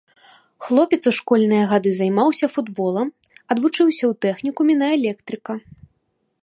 Хлопец 0.67 0.99
у 1.11 1.11
школьныя 1.17 1.63
гады 1.73 1.91
займаўся 1.99 2.47
футболам, 2.55 3.07
адвучыўся 3.55 4.05
ў 4.11 4.23
тэхнікуме 4.27 4.73
на 4.83 4.87
электрыка. 4.97 5.53